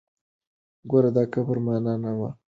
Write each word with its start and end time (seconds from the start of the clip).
ګور 0.89 1.05
د 1.15 1.17
کبر 1.33 1.57
مانا 1.65 1.93
نه 2.03 2.11
وه. 2.17 2.29